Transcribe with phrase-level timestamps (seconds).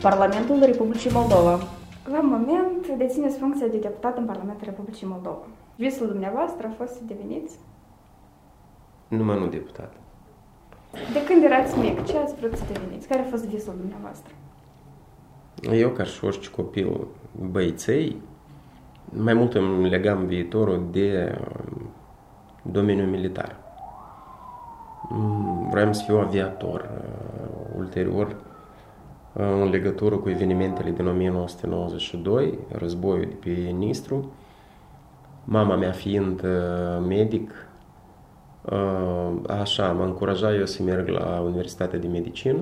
[0.00, 1.58] Parlamentul Republicii Moldova.
[2.12, 5.46] La moment dețineți funcția de deputat în Parlamentul Republicii Moldova.
[5.76, 7.58] Visul dumneavoastră a fost să deveniți?
[9.08, 9.92] Numai nu deputat.
[11.12, 13.08] De când erați mic, ce ați vrut să deveniți?
[13.08, 14.32] Care a fost visul dumneavoastră?
[15.72, 17.06] Eu, ca și orice copil
[17.50, 18.16] băiței,
[19.04, 21.90] mai mult îmi legam viitorul de um,
[22.62, 23.56] domeniul militar.
[25.08, 26.90] Mm, vreau să fiu aviator.
[27.76, 28.26] Uh, ulterior,
[29.32, 34.32] uh, în legătură cu evenimentele din 1992, războiul de pe Nistru,
[35.44, 37.50] mama mea fiind uh, medic,
[39.48, 42.60] așa, m-a încurajat eu să merg la Universitatea de Medicină.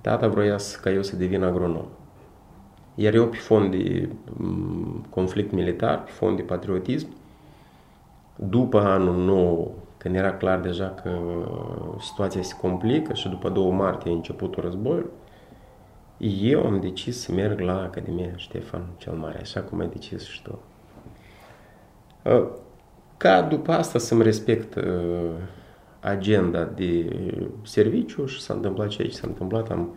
[0.00, 1.84] Tata vroia ca eu să devin agronom.
[2.94, 7.08] Iar eu, pe fond de mm, conflict militar, pe fond de patriotism,
[8.36, 11.18] după anul nou, când era clar deja că
[12.00, 15.10] situația se complică și după 2 martie a începutul războiului,
[16.40, 20.42] eu am decis să merg la Academia Ștefan cel Mare, așa cum ai decis și
[20.42, 20.58] tu.
[22.24, 22.48] Uh,
[23.16, 25.30] ca după asta să-mi respect uh,
[26.00, 27.18] agenda de
[27.62, 29.94] serviciu și s-a întâmplat ceea ce s-a întâmplat, am,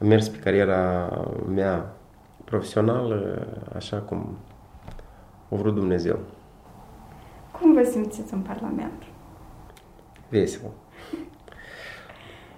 [0.00, 1.10] am mers pe cariera
[1.48, 1.96] mea
[2.44, 4.38] profesională așa cum
[5.48, 6.18] o vrut Dumnezeu.
[7.60, 9.02] Cum vă simțiți în Parlament?
[10.28, 10.70] Vesel.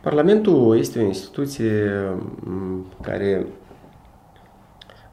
[0.00, 1.92] Parlamentul este o instituție
[3.02, 3.46] care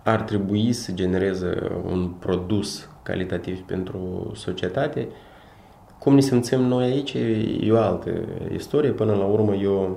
[0.03, 5.07] ar trebui să genereze un produs calitativ pentru societate.
[5.99, 7.13] Cum ne simțim noi aici
[7.61, 8.11] e o altă
[8.53, 8.91] istorie.
[8.91, 9.89] Până la urmă e o,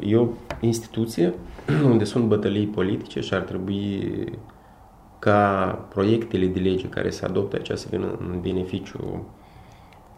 [0.00, 0.28] e o
[0.60, 1.34] instituție
[1.90, 4.24] unde sunt bătălii politice și ar trebui
[5.18, 9.26] ca proiectele de lege care se adoptă aici să vină în beneficiu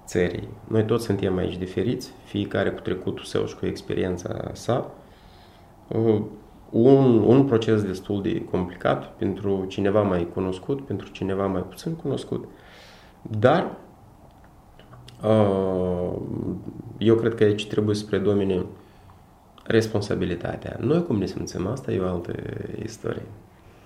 [0.07, 0.49] țării.
[0.69, 4.91] Noi toți suntem aici diferiți, fiecare cu trecutul său și cu experiența sa.
[6.71, 12.45] Un, un proces destul de complicat pentru cineva mai cunoscut, pentru cineva mai puțin cunoscut,
[13.23, 13.71] dar
[16.99, 18.65] eu cred că aici trebuie să predomine
[19.67, 20.77] responsabilitatea.
[20.81, 22.33] Noi cum ne simțim, asta e o altă
[22.83, 23.27] istorie.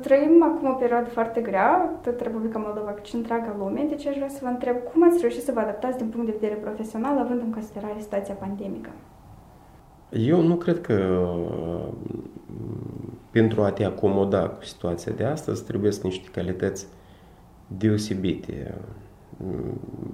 [0.00, 4.14] Trăim acum o perioadă foarte grea, tot Republica Moldova, cât și întreaga lume, deci aș
[4.16, 7.19] vrea să vă întreb cum ați reușit să vă adaptați din punct de vedere profesional,
[7.19, 8.91] având în considerare situația pandemică?
[10.10, 11.26] Eu nu cred că
[13.31, 16.87] pentru a te acomoda cu situația de astăzi trebuie să niște calități
[17.66, 18.75] deosebite.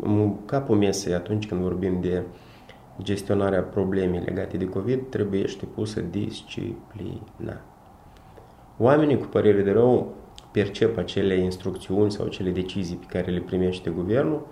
[0.03, 2.23] În capul mesei, atunci când vorbim de
[3.03, 7.61] gestionarea problemei legate de COVID, trebuie să pusă disciplina.
[8.79, 10.15] Oamenii cu părere de rău
[10.51, 14.47] percep acele instrucțiuni sau acele decizii pe care le primește guvernul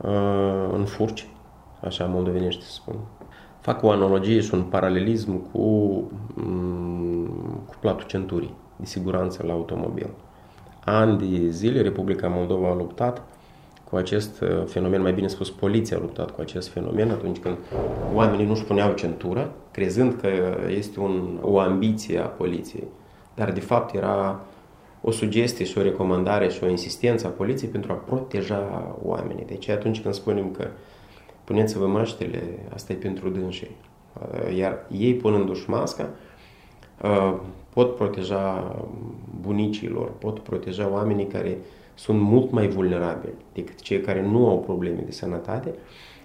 [0.00, 1.28] uh, în furci,
[1.80, 2.94] așa moldovenește să spun.
[3.60, 5.60] Fac o analogie și un paralelism cu,
[6.36, 10.08] um, cu platul centurii de siguranță la automobil.
[10.84, 13.22] Ani de zile Republica Moldova a luptat
[13.84, 17.56] cu acest uh, fenomen, mai bine spus, poliția a luptat cu acest fenomen atunci când
[18.14, 20.28] oamenii nu-și puneau centura, crezând că
[20.68, 22.86] este un, o ambiție a poliției
[23.36, 24.40] dar de fapt era
[25.00, 29.44] o sugestie și o recomandare și o insistență a poliției pentru a proteja oamenii.
[29.44, 30.68] Deci atunci când spunem că
[31.44, 32.42] puneți-vă măștile,
[32.74, 33.70] asta e pentru dânsii.
[34.56, 36.08] Iar ei punându-și masca,
[37.68, 38.76] pot proteja
[39.40, 41.58] bunicilor, pot proteja oamenii care
[41.94, 45.74] sunt mult mai vulnerabili decât cei care nu au probleme de sănătate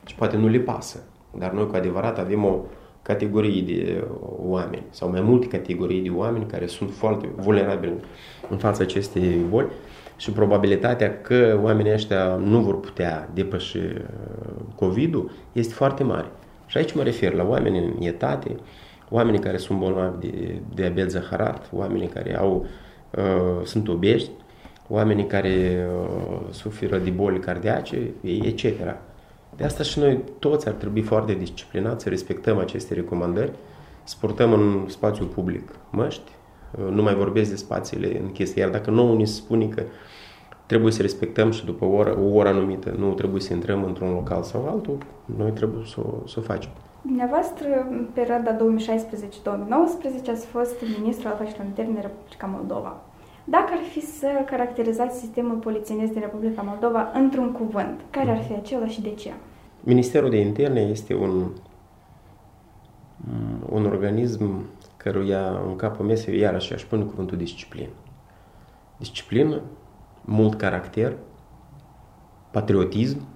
[0.06, 1.04] și poate nu le pasă.
[1.38, 2.60] Dar noi cu adevărat avem o
[3.02, 4.04] categorii de
[4.40, 7.94] oameni sau mai multe categorii de oameni care sunt foarte vulnerabili
[8.50, 9.68] în fața acestei boli
[10.18, 13.84] și probabilitatea că oamenii ăștia nu vor putea depăși uh,
[14.76, 16.28] COVID-ul este foarte mare.
[16.68, 18.56] Și aici mă refer la oameni în etate,
[19.10, 22.66] oamenii care sunt bolnavi de diabet zaharat, oamenii care au,
[23.18, 24.30] uh, sunt obești,
[24.88, 28.64] oamenii care uh, suferă de boli cardiace, etc.
[29.56, 33.52] De asta și noi toți ar trebui foarte disciplinați să respectăm aceste recomandări,
[34.04, 36.32] să purtăm în spațiu public măști,
[36.92, 39.84] nu mai vorbesc de spațiile închise, iar dacă nouă ni se spune că
[40.66, 44.14] trebuie să respectăm și după o oră, o oră anumită nu trebuie să intrăm într-un
[44.14, 44.98] local sau altul,
[45.38, 46.72] noi trebuie să o, să o facem.
[47.02, 48.60] Dumneavoastră, în perioada 2016-2019,
[50.30, 53.02] ați fost ministru al afacerilor interne în Republica Moldova.
[53.44, 58.54] Dacă ar fi să caracterizați sistemul polițienesc din Republica Moldova într-un cuvânt, care ar fi
[58.54, 59.32] acela și de ce?
[59.84, 61.52] Ministerul de Interne este un,
[63.70, 64.66] un organism
[64.98, 67.90] căruia în capul mesei iarăși aș pune cuvântul disciplină.
[68.98, 69.62] Disciplină,
[70.26, 71.18] mult caracter,
[72.52, 73.28] patriotism,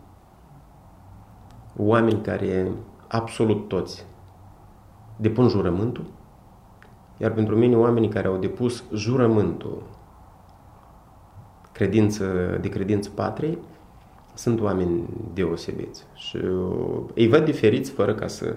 [1.77, 2.71] oameni care
[3.07, 4.05] absolut toți
[5.15, 6.05] depun jurământul,
[7.17, 9.83] iar pentru mine oamenii care au depus jurământul
[11.71, 13.57] credință, de credință patriei
[14.35, 15.03] sunt oameni
[15.33, 18.55] deosebiți și uh, îi văd diferiți fără ca să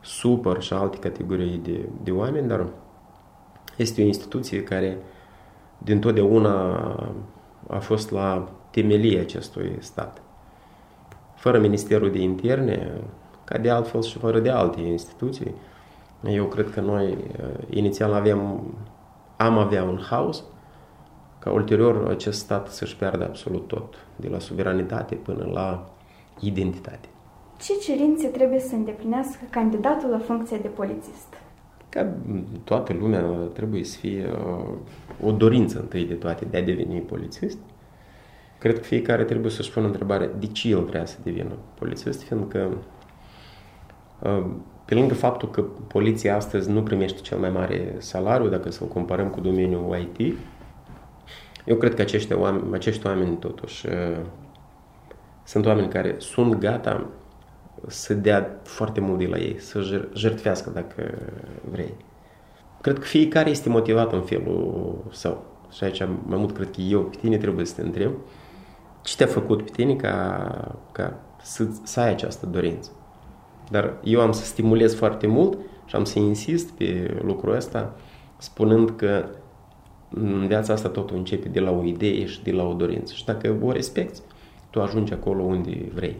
[0.00, 2.66] supăr și alte categorii de, de oameni, dar
[3.76, 4.98] este o instituție care
[5.78, 6.76] din totdeauna
[7.68, 10.22] a fost la temelie acestui stat.
[11.36, 13.00] Fără Ministerul de Interne,
[13.44, 15.54] ca de altfel și fără de alte instituții,
[16.22, 18.74] eu cred că noi uh, inițial aveam,
[19.36, 20.44] am avea un haos,
[21.44, 25.90] ca ulterior acest stat să-și piardă absolut tot, de la suveranitate până la
[26.40, 27.08] identitate.
[27.60, 31.26] Ce cerințe trebuie să îndeplinească candidatul la funcția de polițist?
[31.88, 32.12] Ca
[32.64, 37.58] toată lumea trebuie să fie uh, o dorință întâi de toate de a deveni polițist.
[38.58, 42.70] Cred că fiecare trebuie să-și pună întrebarea de ce el vrea să devină polițist, fiindcă
[44.22, 44.46] uh,
[44.84, 49.28] pe lângă faptul că poliția astăzi nu primește cel mai mare salariu, dacă să-l comparăm
[49.28, 50.36] cu domeniul IT,
[51.64, 54.20] eu cred că acești oameni, acești oameni totuși uh,
[55.44, 57.06] sunt oameni care sunt gata
[57.86, 61.14] să dea foarte mult de la ei, să jertfească dacă
[61.70, 61.94] vrei.
[62.80, 65.44] Cred că fiecare este motivat în felul său.
[65.70, 68.12] Și aici mai mult cred că eu pe tine trebuie să te întreb
[69.02, 72.90] ce te-a făcut pe tine ca, ca să, să ai această dorință.
[73.70, 77.96] Dar eu am să stimulez foarte mult și am să insist pe lucrul ăsta
[78.38, 79.24] spunând că
[80.14, 83.14] în viața asta totul începe de la o idee și de la o dorință.
[83.14, 84.20] Și dacă o respecti,
[84.70, 86.16] tu ajungi acolo unde vrei.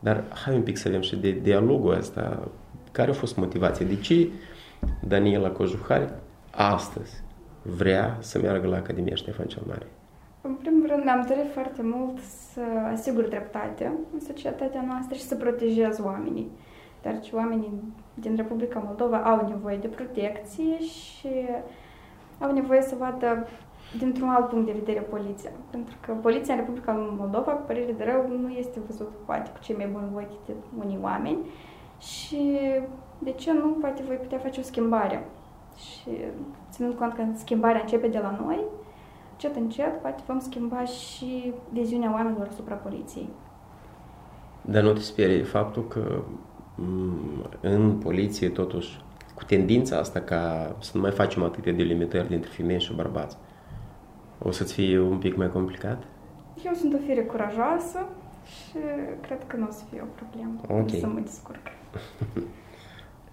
[0.00, 2.48] Dar hai un pic să vedem și de dialogul ăsta.
[2.92, 3.86] Care a fost motivația?
[3.86, 4.28] De ce
[5.08, 6.12] Daniela Cojuhari
[6.50, 7.22] astăzi
[7.62, 9.86] vrea să meargă la Academia Ștefan cel Mare?
[10.40, 12.18] În primul rând, mi-am dorit foarte mult
[12.52, 12.60] să
[12.92, 16.50] asigur dreptate în societatea noastră și să protejez oamenii.
[17.02, 17.72] Dar ce oamenii
[18.14, 21.28] din Republica Moldova au nevoie de protecție și
[22.38, 23.46] au nevoie să vadă
[23.98, 25.50] dintr-un alt punct de vedere poliția.
[25.70, 29.58] Pentru că poliția în Republica Moldova, cu părere de rău, nu este văzută poate cu
[29.60, 31.38] cei mai buni ochi de unii oameni
[31.98, 32.58] și
[33.18, 35.26] de ce nu, poate voi putea face o schimbare.
[35.76, 36.10] Și
[36.70, 38.64] ținând cont că schimbarea începe de la noi,
[39.32, 43.28] încet, încet, poate vom schimba și viziunea oamenilor asupra poliției.
[44.60, 46.22] Dar nu te sperie faptul că
[46.74, 49.03] mm, în poliție, totuși,
[49.34, 53.36] cu tendința asta ca să nu mai facem atâtea delimitări dintre femei și bărbați,
[54.42, 56.02] o să-ți fie un pic mai complicat?
[56.64, 58.06] Eu sunt o fire curajoasă
[58.44, 58.78] și
[59.20, 60.98] cred că nu o să fie o problemă okay.
[61.00, 61.60] să mă descurc.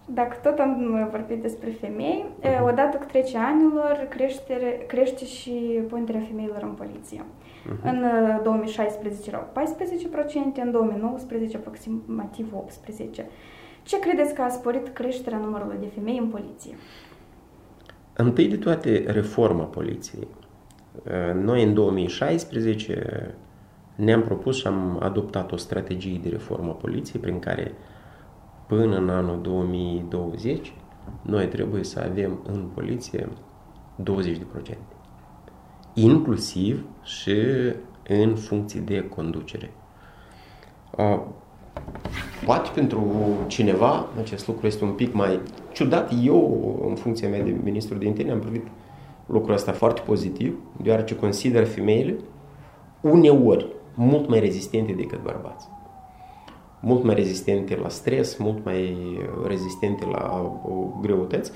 [0.05, 2.63] Dacă tot am vorbit despre femei, uh-huh.
[2.63, 5.51] odată cu trece anilor crește, crește și
[5.89, 7.21] ponderea femeilor în poliție.
[7.21, 7.83] Uh-huh.
[7.83, 8.05] În
[8.43, 12.53] 2016 erau 14%, în 2019 aproximativ
[13.21, 13.25] 18%.
[13.83, 16.75] Ce credeți că a sporit creșterea numărului de femei în poliție?
[18.13, 20.27] Întâi de toate, reforma poliției.
[21.33, 23.35] Noi în 2016
[23.95, 27.73] ne-am propus și am adoptat o strategie de reformă a poliției prin care
[28.67, 30.73] până în anul 2020
[31.21, 33.27] noi trebuie să avem în poliție
[34.73, 34.77] 20%.
[35.93, 37.35] Inclusiv și
[38.07, 39.73] în funcții de conducere.
[42.45, 43.07] Poate pentru
[43.47, 45.39] cineva acest lucru este un pic mai
[45.71, 46.11] ciudat.
[46.23, 48.67] Eu, în funcția mea de ministru de interne, am privit
[49.25, 52.15] lucrul ăsta foarte pozitiv, deoarece consider femeile
[53.01, 55.67] uneori mult mai rezistente decât bărbați.
[56.79, 58.97] Mult mai rezistente la stres, mult mai
[59.47, 60.51] rezistente la
[61.01, 61.51] greutăți.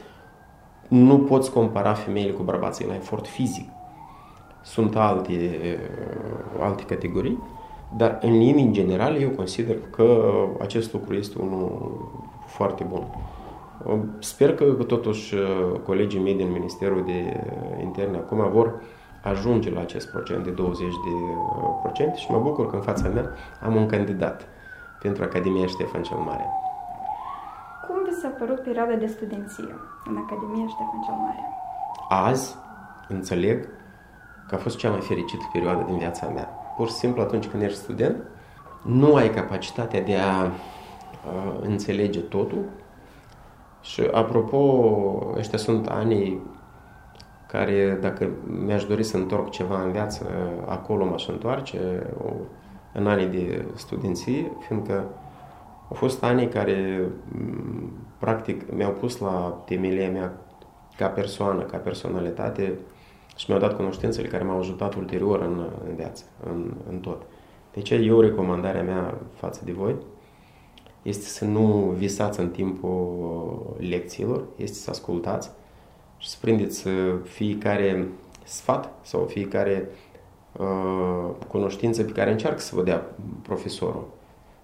[0.88, 3.70] Nu poți compara femeile cu bărbații la efort fizic.
[4.64, 5.60] Sunt alte,
[6.60, 7.40] alte categorii,
[7.98, 11.92] dar în linii generale eu consider că acest lucru este unul
[12.46, 13.04] foarte bun.
[14.20, 17.44] Sper că totuși uh, colegii mei din Ministerul de
[17.82, 18.82] Interne acum vor
[19.24, 20.64] ajunge la acest procent de 20% de
[22.04, 23.30] uh, și mă bucur că în fața mea
[23.62, 24.48] am un candidat
[25.02, 26.46] pentru Academia Ștefan cel Mare.
[27.88, 29.76] Cum vi s-a părut perioada de studenție
[30.06, 31.40] în Academia Ștefan cel Mare?
[32.10, 32.56] Azi
[33.08, 33.68] înțeleg
[34.48, 36.65] că a fost cea mai fericită perioadă din viața mea.
[36.78, 38.24] Pur și simplu atunci când ești student,
[38.84, 40.52] nu ai capacitatea de a, a
[41.62, 42.66] înțelege totul,
[43.86, 44.58] și apropo,
[45.38, 46.42] ăștia sunt anii
[47.48, 48.30] care, dacă
[48.66, 50.30] mi-aș dori să întorc ceva în viață,
[50.66, 52.08] acolo m-aș întoarce,
[52.94, 54.94] în anii de studenție, fiindcă
[55.90, 57.10] au fost ani care,
[58.18, 60.34] practic, mi-au pus la temelia mea
[60.98, 62.74] ca persoană, ca personalitate
[63.36, 67.22] și mi-au dat cunoștințele care m-au ajutat ulterior în, în viață, în, în tot.
[67.74, 69.96] Deci eu recomandarea mea față de voi
[71.02, 75.50] este să nu visați în timpul lecțiilor, este să ascultați
[76.18, 76.88] și să prindeți
[77.24, 78.08] fiecare
[78.44, 79.90] sfat sau fiecare
[80.60, 83.06] uh, cunoștință pe care încearcă să vă dea
[83.42, 84.08] profesorul.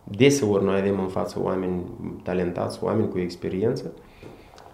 [0.04, 1.84] Deseori noi avem în față oameni
[2.24, 3.92] talentați, oameni cu experiență,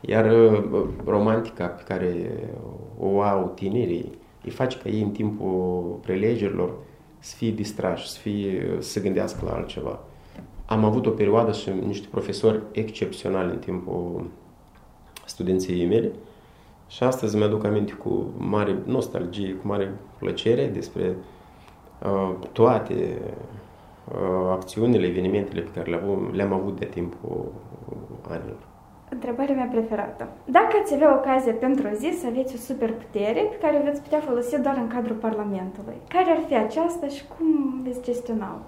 [0.01, 2.39] iar uh, romantica pe care
[2.99, 4.11] o au tinerii
[4.43, 6.73] îi face ca ei în timpul prelegerilor
[7.19, 9.99] să fie distrași, să, fie, să se gândească la altceva.
[10.65, 14.25] Am avut o perioadă și niște profesori excepționali în timpul
[15.25, 16.11] studenției mele
[16.87, 21.15] și astăzi mi-aduc aminte cu mare nostalgie, cu mare plăcere despre
[22.03, 23.21] uh, toate
[24.11, 27.51] uh, acțiunile, evenimentele pe care le-am, le avut de timpul
[28.29, 28.76] anilor.
[29.09, 30.27] Întrebarea mea preferată.
[30.45, 34.01] Dacă ați avea ocazie pentru o zi să aveți o superputere pe care o veți
[34.01, 38.59] putea folosi doar în cadrul Parlamentului, care ar fi aceasta și cum veți gestiona-o?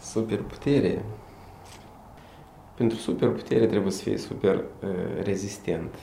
[0.00, 1.04] Superputere?
[2.76, 5.94] Pentru superputere trebuie să fie super uh, rezistent.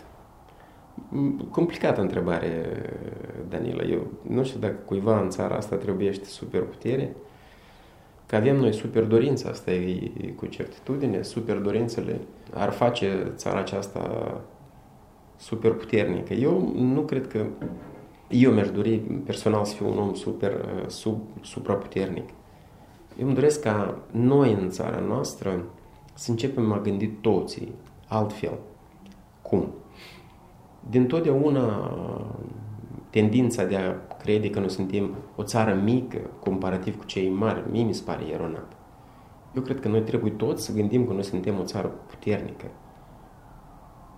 [1.51, 2.65] Complicată întrebare,
[3.49, 3.83] Danila.
[3.83, 7.15] Eu nu știu dacă cuiva în țara asta trebuiește superputere,
[8.33, 12.19] că avem noi super dorința asta e, cu certitudine, super dorințele
[12.53, 14.33] ar face țara aceasta
[15.37, 16.33] super puternică.
[16.33, 17.45] Eu nu cred că
[18.29, 22.29] eu mi-aș dori personal să fiu un om super, sub, supraputernic.
[23.19, 25.63] Eu îmi doresc ca noi în țara noastră
[26.13, 27.73] să începem a gândi toții
[28.07, 28.59] altfel.
[29.41, 29.67] Cum?
[30.89, 31.91] Din totdeauna
[33.13, 37.83] tendința de a crede că noi suntem o țară mică comparativ cu cei mari, mie
[37.83, 38.71] mi se pare eronat.
[39.55, 42.65] Eu cred că noi trebuie toți să gândim că noi suntem o țară puternică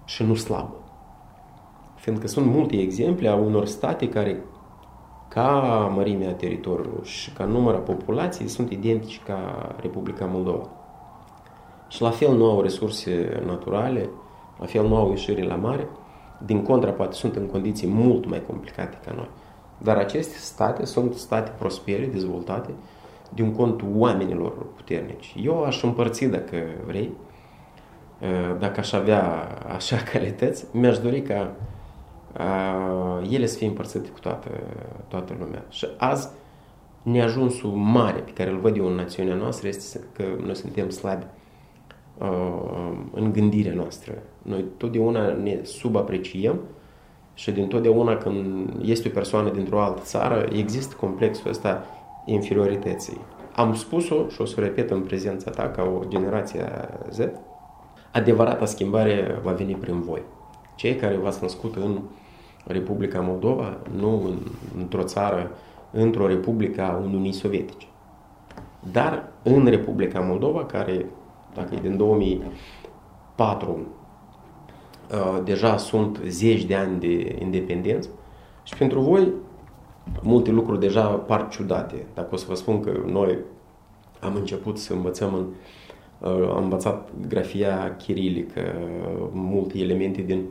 [0.06, 0.76] și nu slabă.
[1.96, 4.44] Fiindcă sunt multe exemple a unor state care,
[5.28, 5.50] ca
[5.96, 10.70] mărimea teritoriului și ca număr a populației, sunt identici ca Republica Moldova.
[11.88, 14.10] Și la fel nu au resurse naturale,
[14.60, 15.88] la fel nu au ieșire la mare,
[16.46, 19.30] din contra, poate sunt în condiții mult mai complicate ca noi.
[19.78, 22.70] Dar aceste state sunt state prospere, dezvoltate,
[23.34, 25.36] din cont oamenilor puternici.
[25.44, 27.12] Eu aș împărți, dacă vrei,
[28.60, 31.52] dacă aș avea așa calități, mi-aș dori ca
[33.30, 34.50] ele să fie împărțite cu toată,
[35.08, 35.64] toată lumea.
[35.70, 36.30] Și azi,
[37.02, 41.26] neajunsul mare pe care îl văd eu în națiunea noastră este că noi suntem slabi
[43.14, 44.14] în gândirea noastră.
[44.42, 46.60] Noi totdeauna ne subapreciem
[47.34, 51.86] și din totdeauna când este o persoană dintr-o altă țară, există complexul ăsta
[52.26, 53.18] inferiorității.
[53.56, 56.66] Am spus-o și o să o repet în prezența ta ca o generație
[57.10, 57.20] Z,
[58.12, 60.22] adevărata schimbare va veni prin voi.
[60.76, 62.00] Cei care v-ați născut în
[62.68, 64.38] Republica Moldova, nu în,
[64.78, 65.52] într-o țară,
[65.92, 67.88] într-o republică a Uniunii Sovietice.
[68.92, 71.06] Dar în Republica Moldova, care,
[71.56, 73.80] dacă e din 2004,
[75.12, 78.10] Uh, deja sunt zeci de ani de independență
[78.64, 79.32] și pentru voi
[80.22, 82.06] multe lucruri deja par ciudate.
[82.14, 83.38] Dacă o să vă spun că noi
[84.20, 85.46] am început să învățăm în
[86.30, 88.62] uh, am învățat grafia chirilică,
[89.32, 90.44] multe elemente din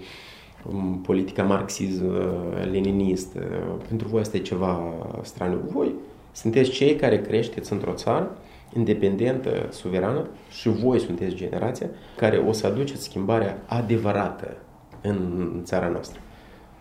[0.72, 3.40] um, politica marxism-leninistă.
[3.88, 4.82] Pentru voi asta e ceva
[5.22, 5.60] straniu.
[5.72, 5.94] Voi
[6.32, 8.36] sunteți cei care creșteți într-o țară
[8.76, 14.56] independentă, suverană și voi sunteți generația care o să aduceți schimbarea adevărată
[15.00, 16.20] în țara noastră.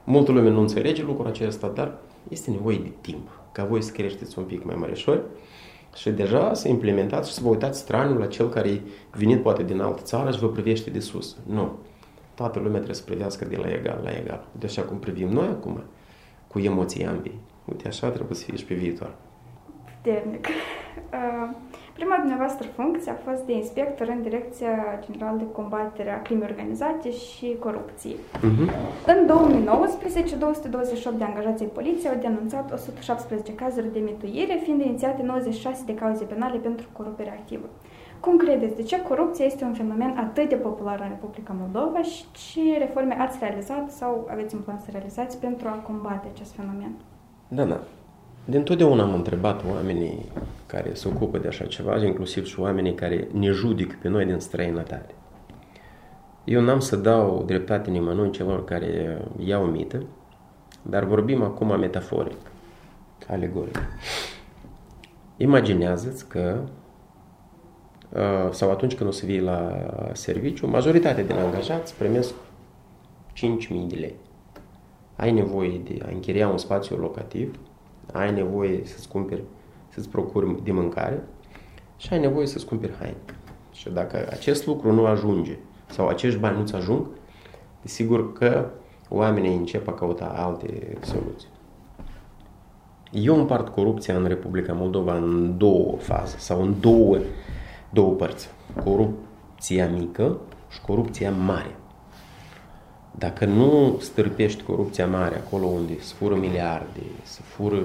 [0.03, 1.97] Multă lume nu înțelege lucrul acesta, dar
[2.29, 5.21] este nevoie de timp ca voi să creșteți un pic mai măreșori
[5.95, 8.81] și deja să implementați și să vă uitați straniul la cel care e
[9.11, 11.37] venit poate din altă țară și vă privește de sus.
[11.45, 11.77] Nu.
[12.35, 14.47] Toată lumea trebuie să privească de la egal la egal.
[14.59, 15.83] De așa cum privim noi acum,
[16.47, 17.39] cu emoții ambii.
[17.65, 19.15] Uite, așa trebuie să fie și pe viitor.
[19.85, 20.47] Puternic.
[21.13, 21.49] Uh,
[21.93, 27.11] Prima dumneavoastră funcție a fost de inspector în Direcția Generală de Combatere a Crimei Organizate
[27.11, 28.15] și Corupției.
[28.15, 28.69] Uh-huh.
[29.07, 35.23] În 2019, 228 de angajați ai poliției au denunțat 117 cazuri de mituire, fiind inițiate
[35.23, 37.69] 96 de cauze penale pentru corupere activă.
[38.19, 42.23] Cum credeți, de ce corupția este un fenomen atât de popular în Republica Moldova și
[42.31, 46.91] ce reforme ați realizat sau aveți în plan să realizați pentru a combate acest fenomen?
[47.47, 47.79] Da, da.
[48.45, 50.31] Din totdeauna am întrebat oamenii
[50.65, 54.39] care se ocupă de așa ceva, inclusiv și oamenii care ne judică pe noi din
[54.39, 55.13] străinătate.
[56.43, 60.03] Eu n-am să dau dreptate nimănui celor care iau mită,
[60.81, 62.37] dar vorbim acum metaforic,
[63.27, 63.79] alegoric.
[65.37, 66.59] Imaginează-ți că
[68.09, 72.33] uh, sau atunci când o să vii la serviciu, majoritatea din angajați primesc
[73.33, 73.43] 5.000
[73.87, 74.15] de lei.
[75.15, 77.59] Ai nevoie de a închiria un spațiu locativ,
[78.11, 79.43] ai nevoie să-ți cumperi,
[79.89, 81.23] să-ți procuri de mâncare
[81.97, 83.17] și ai nevoie să-ți cumperi haine.
[83.71, 85.57] Și dacă acest lucru nu ajunge
[85.89, 87.05] sau acești bani nu-ți ajung,
[87.81, 88.69] desigur că
[89.09, 91.49] oamenii încep a căuta alte soluții.
[93.11, 97.17] Eu împart corupția în Republica Moldova în două faze sau în două,
[97.89, 98.49] două părți.
[98.83, 100.37] Corupția mică
[100.69, 101.75] și corupția mare.
[103.17, 107.83] Dacă nu stârpești corupția mare acolo unde se fură miliarde, se fură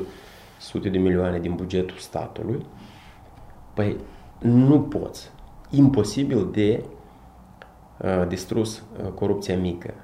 [0.58, 2.66] sute de milioane din bugetul statului,
[3.74, 3.96] păi
[4.38, 5.30] nu poți.
[5.70, 6.84] Imposibil de
[7.98, 9.94] uh, distrus uh, corupția mică.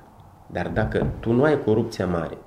[0.47, 2.39] Dar dacă tu nu ai corupția mare,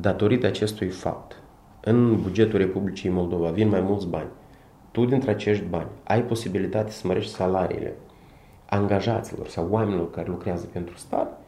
[0.00, 1.36] datorită acestui fapt,
[1.80, 4.28] în bugetul Republicii Moldova vin mai mulți bani,
[4.90, 7.94] tu dintre acești bani ai posibilitate să mărești salariile
[8.68, 11.41] angajaților sau oamenilor care lucrează pentru stat,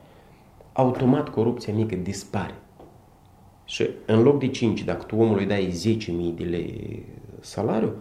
[0.76, 2.54] automat corupția mică dispare.
[3.64, 7.02] Și în loc de 5, dacă tu omului dai 10.000 de lei
[7.40, 7.92] salariu,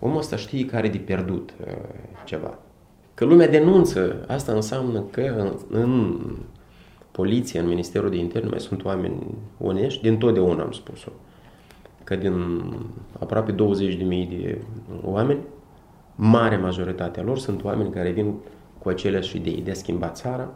[0.00, 1.72] omul ăsta știe care are de pierdut uh,
[2.24, 2.58] ceva.
[3.14, 6.20] Că lumea denunță, asta înseamnă că în, în
[7.10, 9.26] poliție, în Ministerul de Interne mai sunt oameni
[9.60, 11.10] onești, din totdeauna am spus-o.
[12.04, 12.32] Că din
[13.18, 13.56] aproape 20.000
[14.08, 14.58] de
[15.02, 15.40] oameni,
[16.14, 18.34] mare majoritatea lor sunt oameni care vin
[18.78, 20.48] cu aceleași idei de a schimba țara,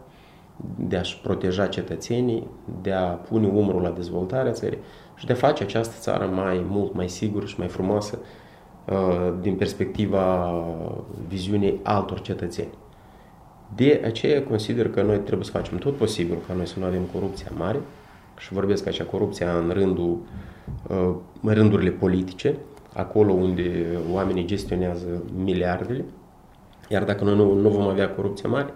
[0.76, 2.46] de a-și proteja cetățenii,
[2.82, 4.78] de a pune umărul la dezvoltarea țării
[5.16, 8.18] și de a face această țară mai mult mai sigură și mai frumoasă
[8.88, 10.54] uh, din perspectiva
[11.28, 12.70] viziunii altor cetățeni.
[13.74, 17.02] De aceea consider că noi trebuie să facem tot posibil ca noi să nu avem
[17.12, 17.80] corupția mare
[18.38, 20.18] și vorbesc acea corupția în rândul,
[20.88, 22.56] uh, în rândurile politice,
[22.94, 26.04] acolo unde oamenii gestionează miliardele,
[26.88, 28.72] iar dacă noi nu, nu vom avea corupție mare,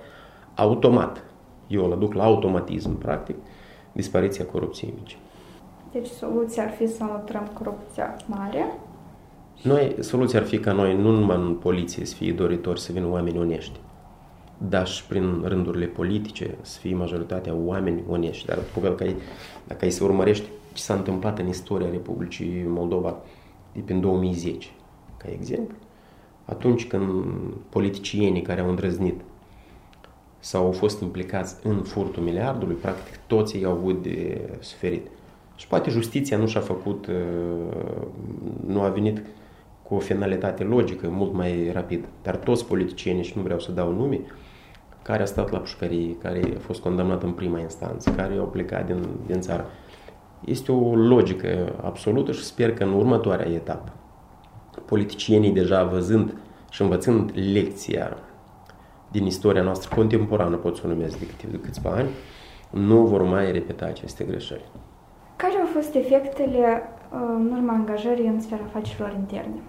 [0.54, 1.24] automat
[1.66, 3.36] eu îl aduc la automatism, practic,
[3.92, 5.18] dispariția corupției mici.
[5.92, 8.78] Deci soluția ar fi să înlăturăm corupția mare?
[9.62, 13.10] Noi, soluția ar fi ca noi, nu numai în poliție, să fie doritori să vină
[13.10, 13.78] oameni onești,
[14.58, 18.46] dar și prin rândurile politice să fie majoritatea oameni onești.
[18.46, 19.16] Dar dacă ai,
[19.66, 23.16] dacă ai să urmărești ce s-a întâmplat în istoria Republicii Moldova
[23.72, 24.68] de prin 2010,
[25.16, 25.76] ca exemplu,
[26.44, 27.24] atunci când
[27.68, 29.20] politicienii care au îndrăznit
[30.46, 35.06] sau au fost implicați în furtul miliardului, practic toți ei au avut de suferit.
[35.56, 38.06] Și poate justiția nu și-a făcut, uh,
[38.66, 39.22] nu a venit
[39.82, 42.08] cu o finalitate logică mult mai rapid.
[42.22, 44.20] Dar toți politicienii, și nu vreau să dau nume,
[45.02, 48.86] care a stat la pușcărie, care a fost condamnat în prima instanță, care au plecat
[48.86, 49.64] din, din țară.
[50.44, 53.92] Este o logică absolută și sper că în următoarea etapă
[54.84, 56.36] politicienii deja văzând
[56.70, 58.16] și învățând lecția
[59.16, 62.08] din istoria noastră contemporană, pot să o numesc de, câte, de câțiva ani,
[62.70, 64.64] nu vor mai repeta aceste greșeli.
[65.36, 69.60] Care au fost efectele uh, în urma angajării în sfera afacerilor interne?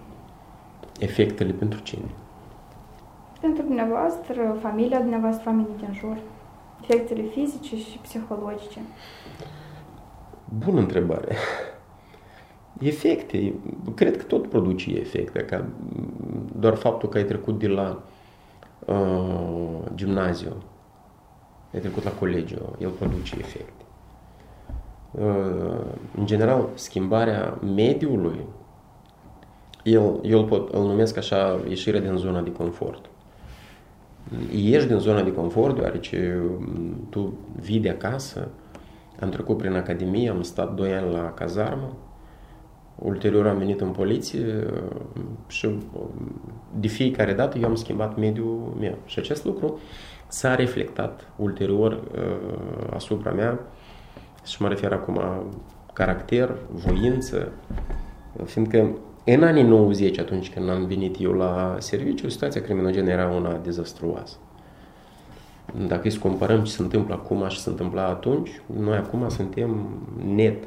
[0.98, 2.08] Efectele pentru cine?
[3.40, 6.16] Pentru dumneavoastră, familia dumneavoastră, oamenii din jur.
[6.82, 8.80] Efectele fizice și psihologice.
[10.64, 11.36] Bună întrebare.
[12.80, 13.54] Efecte.
[13.94, 15.38] Cred că tot produce efecte.
[15.38, 15.64] Ca
[16.58, 18.16] doar faptul că ai trecut de la uh,
[19.94, 20.56] gimnaziu,
[21.72, 23.82] ai trecut la colegiu, el produce efecte.
[25.10, 25.84] Uh,
[26.16, 28.40] în general, schimbarea mediului,
[29.82, 33.10] el, eu îl, pot, îl numesc așa ieșirea din zona de confort.
[34.52, 36.42] Ieși din zona de confort deoarece
[37.10, 38.48] tu vii de acasă,
[39.20, 41.96] am trecut prin academie, am stat 2 ani la cazarmă,
[42.98, 44.66] Ulterior am venit în poliție
[45.46, 45.68] și
[46.78, 48.98] de fiecare dată eu am schimbat mediul meu.
[49.06, 49.78] Și acest lucru
[50.28, 53.60] s-a reflectat ulterior uh, asupra mea
[54.44, 55.20] și mă refer acum
[55.92, 57.52] caracter, voință,
[58.44, 63.60] fiindcă în anii 90, atunci când am venit eu la serviciu, situația criminogenă era una
[63.62, 64.36] dezastruoasă.
[65.86, 69.88] Dacă îi să comparăm ce se întâmplă acum și se întâmpla atunci, noi acum suntem
[70.34, 70.64] net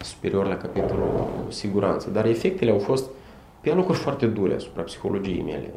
[0.00, 2.10] superior la capitolul siguranță.
[2.10, 3.10] Dar efectele au fost
[3.60, 5.74] pe locuri foarte dure asupra psihologiei mele.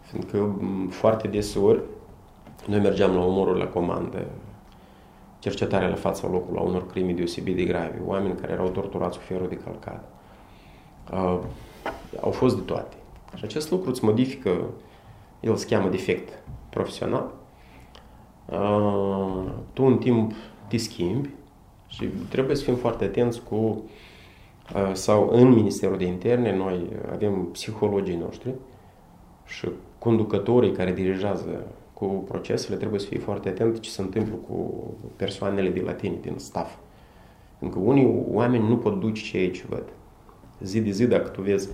[0.00, 0.58] Fiindcă
[0.90, 1.80] foarte deseori
[2.66, 4.26] noi mergeam la omorul la comandă,
[5.38, 9.24] cercetarea la fața locului a unor crime deosebit de grave, oameni care erau torturați cu
[9.24, 10.10] ferul de calcat.
[11.12, 11.38] Uh,
[12.20, 12.96] au fost de toate.
[13.34, 14.50] Și acest lucru îți modifică,
[15.40, 17.30] el se cheamă defect profesional.
[18.46, 20.32] Uh, tu în timp
[20.68, 21.28] te schimbi,
[21.94, 27.48] și trebuie să fim foarte atenți cu uh, sau în Ministerul de Interne noi avem
[27.52, 28.54] psihologii noștri
[29.46, 34.84] și conducătorii care dirigează cu procesele trebuie să fie foarte atenți ce se întâmplă cu
[35.16, 36.76] persoanele de la tine, din staff.
[37.58, 39.84] Pentru că unii oameni nu pot duce ce aici văd.
[40.60, 41.68] Zi de zi, dacă tu vezi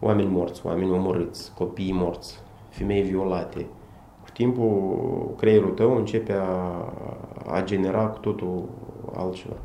[0.00, 3.66] oameni morți, oameni omorâți, copii morți, femei violate.
[4.22, 6.44] Cu timpul, creierul tău începe a,
[7.46, 8.68] a genera cu totul
[9.16, 9.56] altceva.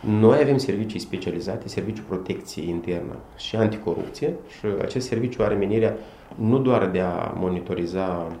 [0.00, 5.96] Noi avem servicii specializate, serviciul protecție internă și anticorupție și acest serviciu are menirea
[6.34, 8.36] nu doar de a monitoriza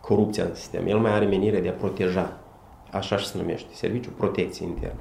[0.00, 2.40] corupția în sistem, el mai are menirea de a proteja,
[2.90, 5.00] așa și se numește, serviciul protecție internă.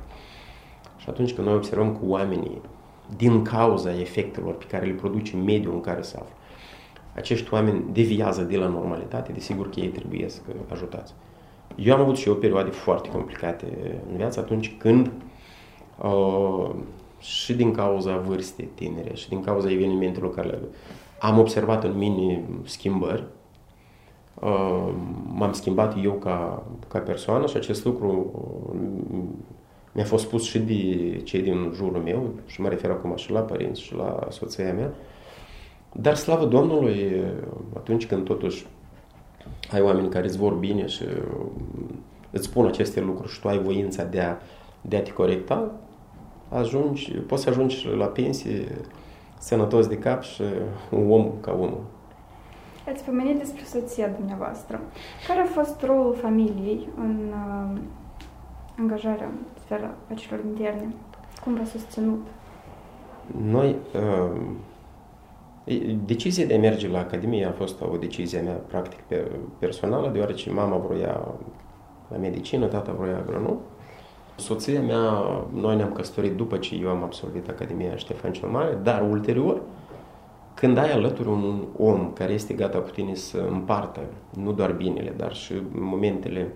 [0.97, 2.62] Și atunci când noi observăm cu oamenii,
[3.15, 6.36] din cauza efectelor pe care le produce mediul în care se află,
[7.15, 10.39] acești oameni deviază de la normalitate, desigur că ei trebuie să
[10.71, 11.13] ajutați.
[11.78, 13.66] Eu am avut și eu perioade foarte complicate
[14.10, 15.12] în viață atunci când
[16.02, 16.70] uh,
[17.20, 20.60] și din cauza vârstei tinere și din cauza evenimentelor care
[21.20, 23.24] am observat în mine schimbări,
[24.34, 24.94] uh,
[25.34, 28.32] m-am schimbat eu ca, ca persoană și acest lucru
[28.72, 28.80] uh,
[29.92, 33.40] mi-a fost spus și de cei din jurul meu, și mă refer acum și la
[33.40, 34.94] părinți și la soția mea,
[35.92, 37.24] dar slavă Domnului,
[37.74, 38.66] atunci când totuși
[39.71, 41.03] ai oameni care îți vor bine și
[42.31, 44.36] îți spun aceste lucruri și tu ai voința de a,
[44.81, 45.71] de a te corecta,
[46.49, 48.67] ajungi, poți să ajungi la pensie
[49.38, 50.41] sănătos de cap și
[50.89, 51.83] un om ca omul.
[52.88, 54.79] Ați pomenit despre soția dumneavoastră.
[55.27, 57.79] Care a fost rolul familiei în uh,
[58.79, 60.93] angajarea în sfera afacerilor interne?
[61.43, 62.27] Cum v-a susținut?
[63.43, 64.41] Noi, uh,
[66.06, 68.99] decizia de a merge la Academie a fost o decizie mea practic
[69.60, 71.36] personală, deoarece mama vroia
[72.08, 73.58] la medicină, tata vroia agronom.
[74.36, 75.01] Soția mea,
[75.53, 79.62] noi ne-am căsătorit după ce eu am absolvit Academia Ștefan cel Mare, dar ulterior,
[80.53, 83.99] când ai alături un om care este gata cu tine să împartă
[84.34, 86.53] nu doar binele, dar și momentele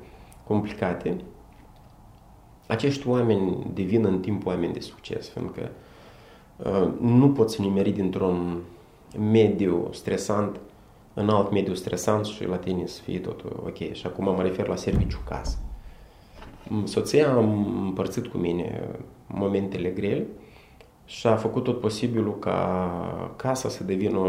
[0.47, 1.17] complicate,
[2.67, 5.69] acești oameni devin în timp oameni de succes, pentru că
[6.69, 8.61] uh, nu poți nimeri dintr-un
[9.17, 10.59] mediu stresant
[11.13, 13.93] în alt mediu stresant și la tine să fie totul ok.
[13.93, 15.57] Și acum mă refer la serviciu casă.
[16.83, 18.89] Soția a împărțit cu mine
[19.27, 20.27] momentele grele
[21.05, 22.91] și a făcut tot posibilul ca
[23.35, 24.19] casa să devină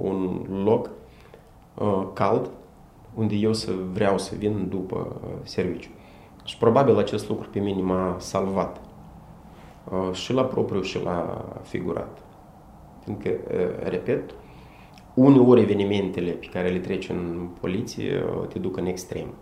[0.00, 0.90] un loc
[1.74, 2.50] uh, cald
[3.14, 5.90] unde eu să vreau să vin după uh, serviciu.
[6.44, 8.80] Și probabil acest lucru pe mine m-a salvat
[9.90, 12.27] uh, și la propriu și la figurat.
[13.08, 13.54] Pentru că,
[13.88, 14.34] repet,
[15.14, 19.34] uneori evenimentele pe care le treci în poliție te duc în extrem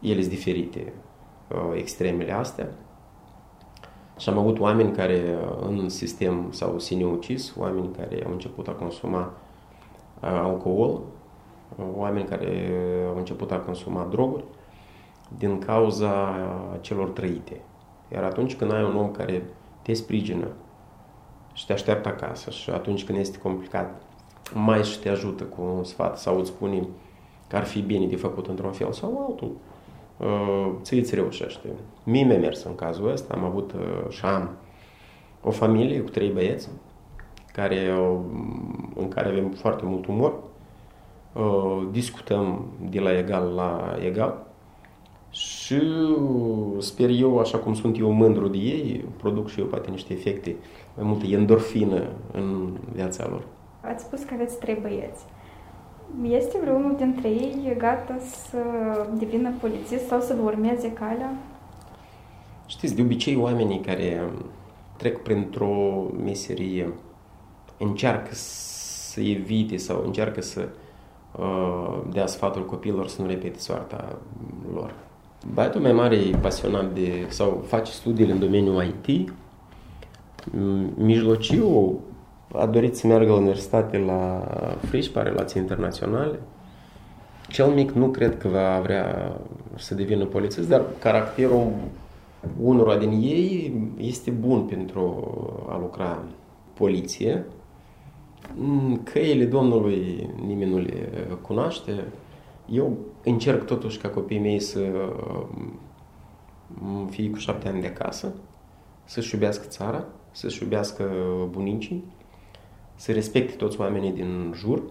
[0.00, 0.92] ele sunt diferite,
[1.48, 2.68] uh, extremele astea.
[4.18, 8.72] Și am avut oameni care uh, în sistem s-au sinucis, oameni care au început a
[8.72, 11.00] consuma uh, alcool,
[11.96, 12.70] oameni care
[13.08, 14.44] au început a consuma droguri
[15.38, 16.36] din cauza
[16.80, 17.60] celor trăite.
[18.12, 19.42] Iar atunci când ai un om care
[19.82, 20.48] te sprijină
[21.58, 24.02] și te așteaptă acasă și atunci când este complicat,
[24.54, 26.86] mai și te ajută cu un sfat sau îți spune
[27.48, 29.50] că ar fi bine de făcut într-un fel sau altul,
[30.18, 31.68] Uh, ți îți reușește.
[32.04, 34.50] Mie mi-a mers în cazul ăsta, am avut uh, și am
[35.42, 36.68] o familie cu trei băieți
[37.52, 37.90] care,
[38.94, 40.34] în care avem foarte mult umor,
[41.32, 44.46] uh, discutăm de la egal la egal
[45.30, 45.80] și
[46.78, 50.56] sper eu, așa cum sunt eu mândru de ei, produc și eu poate niște efecte,
[50.96, 53.44] mai multă endorfină în viața lor.
[53.80, 55.24] Ați spus că aveți trei băieți.
[56.22, 58.58] Este vreunul dintre ei gata să
[59.18, 61.36] devină polițist sau să vă urmeze calea?
[62.66, 64.30] Știți, de obicei oamenii care
[64.96, 66.92] trec printr-o meserie
[67.78, 70.68] încearcă să evite sau încearcă să
[71.38, 74.18] uh, dea sfatul copiilor să nu repete soarta
[74.74, 74.94] lor.
[75.46, 79.32] Băiatul mai mare e pasionat de, sau face studiile în domeniul IT.
[80.94, 82.00] Mijlociu
[82.52, 84.46] a dorit să meargă la universitate la
[84.88, 86.40] Frișpa, relații internaționale.
[87.48, 89.32] Cel mic nu cred că va vrea
[89.76, 91.72] să devină polițist, dar caracterul
[92.62, 95.32] unora din ei este bun pentru
[95.68, 96.22] a lucra
[96.74, 97.44] poliție.
[99.02, 101.10] Căile Domnului nimeni nu le
[101.42, 101.92] cunoaște.
[102.70, 104.80] Eu încerc totuși ca copiii mei să
[107.10, 108.34] fie cu șapte ani de acasă,
[109.04, 111.04] să-și iubească țara, să-și iubească
[111.50, 112.04] bunicii,
[112.94, 114.82] să respecte toți oamenii din jur.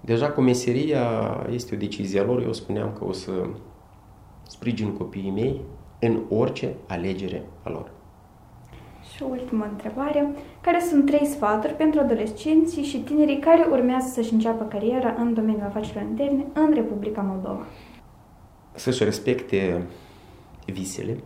[0.00, 1.06] Deja cu meseria
[1.50, 2.42] este o decizie a lor.
[2.42, 3.32] Eu spuneam că o să
[4.48, 5.60] sprijin copiii mei
[6.00, 7.90] în orice alegere a lor.
[9.14, 10.34] Și o ultimă întrebare.
[10.60, 15.64] Care sunt trei sfaturi pentru adolescenții și tinerii care urmează să-și înceapă cariera în domeniul
[15.66, 17.66] afacerilor interne în Republica Moldova?
[18.74, 19.86] Să-și respecte
[20.66, 21.18] visele,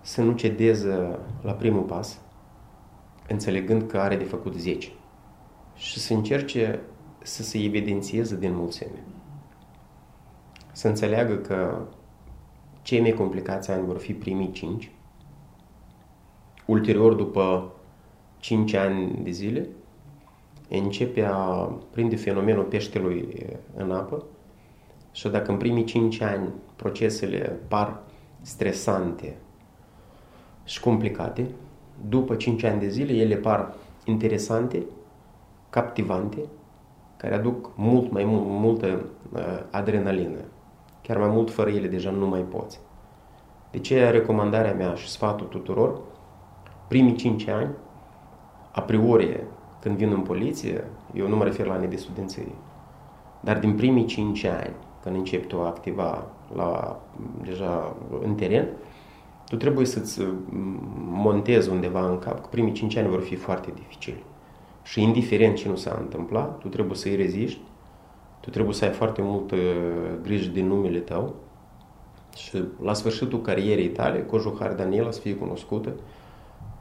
[0.00, 2.20] să nu cedeze la primul pas,
[3.28, 4.88] înțelegând că are de făcut 10
[5.74, 6.80] și să încerce
[7.22, 9.04] să se evidențieze din mulțime.
[10.72, 11.82] Să înțeleagă că
[12.82, 14.90] cei mai complicați ani vor fi primii 5,
[16.66, 17.72] ulterior după
[18.38, 19.68] 5 ani de zile,
[20.68, 24.24] începe a prinde fenomenul peștelui în apă
[25.12, 28.02] și dacă în primii 5 ani procesele par
[28.40, 29.36] stresante
[30.64, 31.46] și complicate,
[32.08, 33.74] după 5 ani de zile ele par
[34.04, 34.82] interesante,
[35.70, 36.38] captivante,
[37.16, 40.38] care aduc mult mai mult, multă uh, adrenalină.
[41.02, 42.80] Chiar mai mult fără ele deja nu mai poți.
[43.70, 46.00] De ce recomandarea mea și sfatul tuturor,
[46.88, 47.70] primii 5 ani,
[48.72, 49.40] a priori,
[49.80, 52.42] când vin în poliție, eu nu mă refer la anii de studenție,
[53.40, 57.00] dar din primii 5 ani, când începi tu a activa la,
[57.42, 58.68] deja în teren,
[59.48, 60.20] tu trebuie să-ți
[61.10, 64.24] montezi undeva în cap că primii 5 ani vor fi foarte dificili.
[64.82, 67.60] Și indiferent ce nu s-a întâmplat, tu trebuie să-i reziști,
[68.40, 69.56] tu trebuie să ai foarte multă
[70.22, 71.34] grijă de numele tău
[72.36, 75.92] și la sfârșitul carierei tale, Cojuhar Daniela să fie cunoscută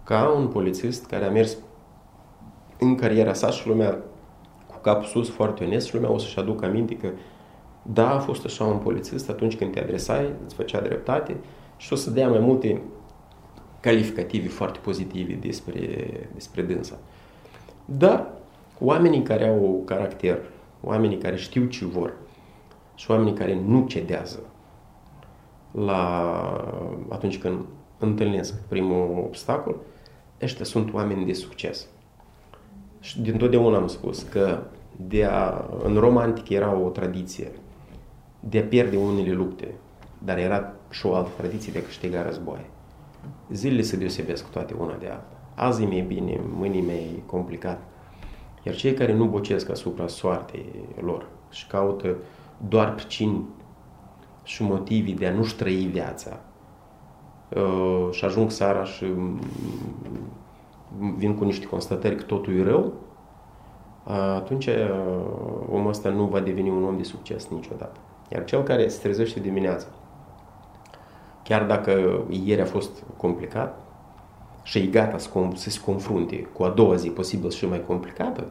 [0.06, 1.58] ca un polițist care a mers
[2.80, 3.98] în cariera sa și lumea
[4.68, 7.10] cu capul sus foarte onest și lumea o să-și aducă aminte că
[7.82, 11.36] da, a fost așa un polițist atunci când te adresai, îți făcea dreptate
[11.78, 12.82] și o să dea mai multe
[13.80, 15.80] calificative foarte pozitive despre,
[16.34, 16.98] despre dânsa.
[17.86, 18.28] Dar
[18.80, 20.40] oamenii care au caracter,
[20.82, 22.14] oamenii care știu ce vor
[22.96, 24.40] și oamenii care nu cedează
[25.72, 26.22] la
[27.10, 27.60] atunci când
[28.00, 29.76] întâlnesc primul obstacol,
[30.42, 31.88] ăștia sunt oameni de succes.
[33.00, 34.64] Și din totdeauna am spus că
[34.96, 37.52] de a, în romantic era o tradiție
[38.40, 39.74] de a pierde unele lupte,
[40.24, 42.70] dar era și o altă tradiție de a câștiga războaie.
[43.52, 45.32] Zilele se deosebesc toate una de alta.
[45.56, 47.82] Azi e mai bine, mâine e mai complicat.
[48.64, 50.66] Iar cei care nu bocesc asupra soartei
[51.02, 52.16] lor și caută
[52.68, 53.46] doar pricini
[54.44, 56.55] și motivi de a nu-și trăi viața uh,
[58.12, 59.40] și ajung seara și mm,
[61.18, 62.94] vin cu niște constatări că totul e rău,
[64.36, 64.74] atunci uh,
[65.72, 68.00] omul ăsta nu va deveni un om de succes niciodată.
[68.30, 69.88] Iar cel care se trezește dimineața,
[71.44, 73.80] chiar dacă ieri a fost complicat
[74.64, 78.46] și e gata să, să se confrunte cu a doua zi posibil și mai complicată,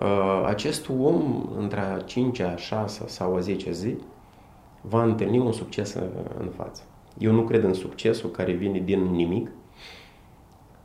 [0.00, 3.96] uh, acest om, între a 5 a 6 sau a 10 zi,
[4.80, 5.94] va întâlni un succes
[6.38, 6.82] în față.
[7.18, 9.50] Eu nu cred în succesul care vine din nimic.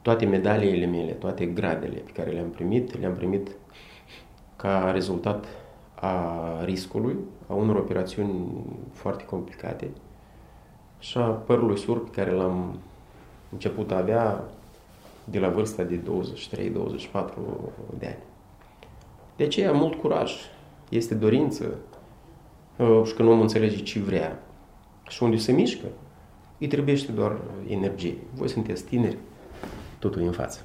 [0.01, 3.51] Toate medaliile mele, toate gradele pe care le-am primit, le-am primit
[4.55, 5.45] ca rezultat
[5.95, 7.15] a riscului,
[7.47, 9.89] a unor operațiuni foarte complicate
[10.99, 12.79] și a părului sur pe care l-am
[13.51, 14.43] început a avea
[15.23, 16.03] de la vârsta de 23-24
[17.97, 18.23] de ani.
[19.35, 20.33] De aceea, mult curaj.
[20.89, 21.75] Este dorință
[22.77, 24.43] uh, și când omul înțelege ce vrea
[25.07, 25.85] și unde se mișcă,
[26.63, 28.13] îi trebuiește doar energie.
[28.35, 29.17] Voi sunteți tineri,
[29.99, 30.59] totul în față.